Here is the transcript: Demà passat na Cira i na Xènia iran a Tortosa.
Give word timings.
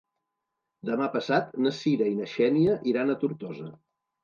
Demà 0.89 1.09
passat 1.17 1.51
na 1.67 1.75
Cira 1.81 2.09
i 2.13 2.17
na 2.23 2.31
Xènia 2.33 2.81
iran 2.95 3.17
a 3.17 3.21
Tortosa. 3.27 3.71